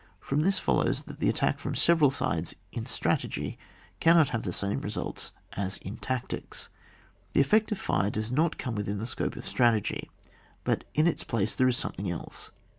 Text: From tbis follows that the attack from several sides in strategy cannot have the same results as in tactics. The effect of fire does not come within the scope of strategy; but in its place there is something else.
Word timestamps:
From 0.19 0.41
tbis 0.41 0.59
follows 0.59 1.01
that 1.03 1.19
the 1.19 1.29
attack 1.29 1.59
from 1.59 1.75
several 1.75 2.09
sides 2.09 2.55
in 2.71 2.87
strategy 2.87 3.59
cannot 3.99 4.29
have 4.29 4.41
the 4.41 4.51
same 4.51 4.81
results 4.81 5.31
as 5.53 5.77
in 5.77 5.97
tactics. 5.97 6.69
The 7.33 7.41
effect 7.41 7.71
of 7.71 7.77
fire 7.77 8.09
does 8.09 8.31
not 8.31 8.57
come 8.57 8.73
within 8.73 8.97
the 8.97 9.05
scope 9.05 9.35
of 9.35 9.45
strategy; 9.45 10.09
but 10.63 10.85
in 10.95 11.05
its 11.05 11.23
place 11.23 11.55
there 11.55 11.67
is 11.67 11.77
something 11.77 12.09
else. 12.09 12.49